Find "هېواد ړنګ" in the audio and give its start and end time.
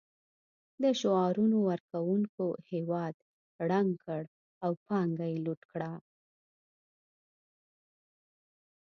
2.71-3.91